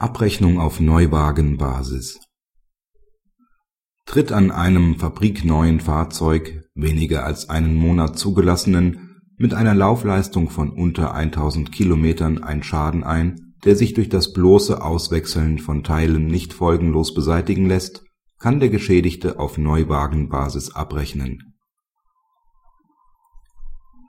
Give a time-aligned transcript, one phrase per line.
[0.00, 2.20] Abrechnung auf Neuwagenbasis
[4.06, 11.14] Tritt an einem fabrikneuen Fahrzeug (weniger als einen Monat zugelassenen) mit einer Laufleistung von unter
[11.14, 17.12] 1000 Kilometern ein Schaden ein, der sich durch das bloße Auswechseln von Teilen nicht folgenlos
[17.12, 18.04] beseitigen lässt,
[18.38, 21.56] kann der Geschädigte auf Neuwagenbasis abrechnen.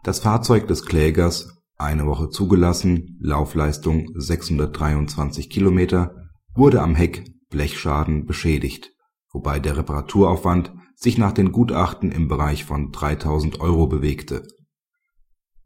[0.03, 6.13] Das Fahrzeug des Klägers eine Woche zugelassen, Laufleistung 623 Kilometer,
[6.53, 8.91] wurde am Heck Blechschaden beschädigt,
[9.31, 14.45] wobei der Reparaturaufwand sich nach den Gutachten im Bereich von 3000 Euro bewegte.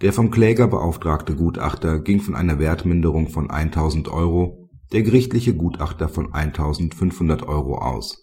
[0.01, 6.09] Der vom Kläger beauftragte Gutachter ging von einer Wertminderung von 1000 Euro, der gerichtliche Gutachter
[6.09, 8.21] von 1500 Euro aus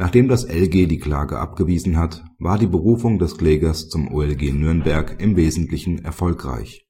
[0.00, 5.20] Nachdem das LG die Klage abgewiesen hat, war die Berufung des Klägers zum OLG Nürnberg
[5.20, 6.86] im Wesentlichen erfolgreich.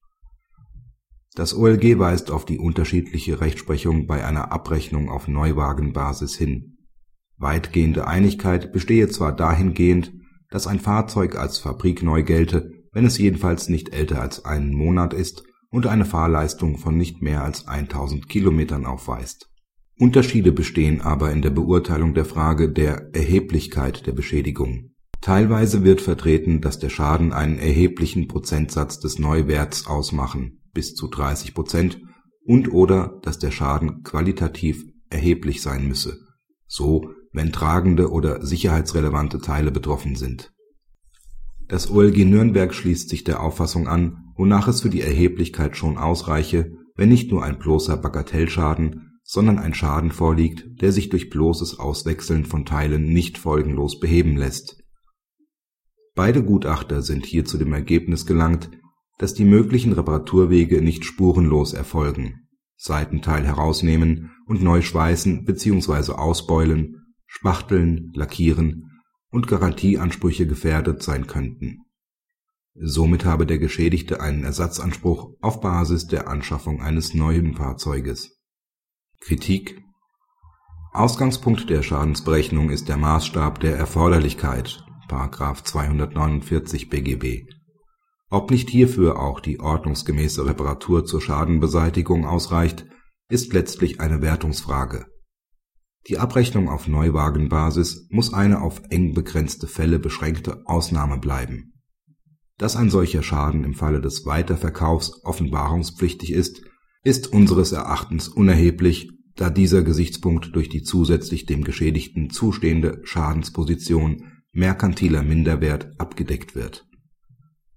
[1.34, 6.76] Das OLG weist auf die unterschiedliche Rechtsprechung bei einer Abrechnung auf Neuwagenbasis hin.
[7.36, 10.12] Weitgehende Einigkeit bestehe zwar dahingehend,
[10.48, 15.42] dass ein Fahrzeug als fabrikneu gelte, wenn es jedenfalls nicht älter als einen Monat ist
[15.68, 19.50] und eine Fahrleistung von nicht mehr als 1000 Kilometern aufweist
[20.00, 24.94] Unterschiede bestehen aber in der Beurteilung der Frage der Erheblichkeit der Beschädigung.
[25.20, 31.52] Teilweise wird vertreten, dass der Schaden einen erheblichen Prozentsatz des Neuwerts ausmachen (bis zu 30
[31.52, 32.00] Prozent)
[32.46, 36.16] und/oder dass der Schaden qualitativ erheblich sein müsse
[36.66, 40.50] (so, wenn tragende oder sicherheitsrelevante Teile betroffen sind).
[41.68, 46.72] Das OLG Nürnberg schließt sich der Auffassung an, wonach es für die Erheblichkeit schon ausreiche,
[46.96, 52.46] wenn nicht nur ein bloßer Bagatellschaden sondern ein Schaden vorliegt, der sich durch bloßes Auswechseln
[52.46, 54.82] von Teilen nicht folgenlos beheben lässt.
[56.16, 58.72] Beide Gutachter sind hier zu dem Ergebnis gelangt,
[59.18, 66.14] dass die möglichen Reparaturwege nicht spurenlos erfolgen (Seitenteil herausnehmen und neu schweißen bzw.
[66.14, 71.84] ausbeulen, spachteln, lackieren) und Garantieansprüche gefährdet sein könnten.
[72.74, 78.39] Somit habe der Geschädigte einen Ersatzanspruch auf Basis der Anschaffung eines neuen Fahrzeuges
[79.20, 79.84] Kritik
[80.92, 84.82] Ausgangspunkt der Schadensberechnung ist der Maßstab der Erforderlichkeit(§
[85.64, 87.46] 249 BGB).
[88.30, 92.86] Ob nicht hierfür auch die ordnungsgemäße Reparatur zur Schadenbeseitigung ausreicht,
[93.28, 95.06] ist letztlich eine Wertungsfrage.
[96.08, 101.74] Die Abrechnung auf Neuwagenbasis muss eine auf eng begrenzte Fälle beschränkte Ausnahme bleiben.
[102.56, 106.62] Dass ein solcher Schaden im Falle des Weiterverkaufs offenbarungspflichtig ist
[107.02, 115.22] ist unseres Erachtens unerheblich, da dieser Gesichtspunkt durch die zusätzlich dem Geschädigten zustehende Schadensposition merkantiler
[115.22, 116.86] Minderwert abgedeckt wird.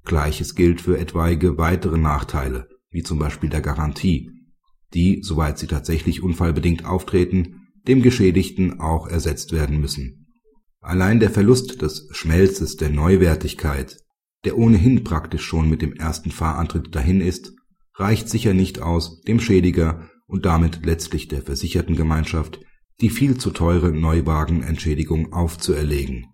[0.04, 4.30] Gleiches gilt für etwaige weitere Nachteile, wie zum Beispiel der Garantie,
[4.94, 10.28] die, soweit sie tatsächlich unfallbedingt auftreten, dem Geschädigten auch ersetzt werden müssen.
[10.82, 14.00] Allein der Verlust des Schmelzes der Neuwertigkeit,
[14.44, 17.54] der ohnehin praktisch schon mit dem ersten Fahrantritt dahin ist
[17.96, 22.60] reicht sicher nicht aus, dem Schädiger und damit letztlich der Versichertengemeinschaft
[23.02, 26.28] die viel zu teure Neuwagenentschädigung aufzuerlegen.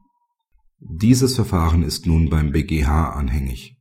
[0.80, 3.76] Dieses Verfahren ist nun beim BGH anhängig